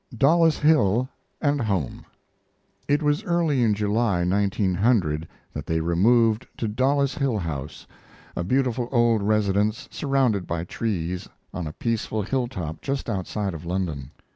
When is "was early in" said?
3.03-3.75